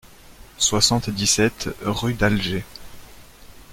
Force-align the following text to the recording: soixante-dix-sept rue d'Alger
soixante-dix-sept 0.57 1.69
rue 1.83 2.15
d'Alger 2.15 2.63